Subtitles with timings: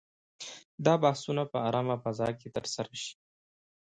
[0.85, 3.13] دا بحثونه په آرامه فضا کې ترسره شي.